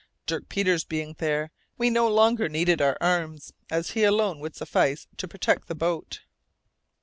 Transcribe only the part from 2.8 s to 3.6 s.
our arms,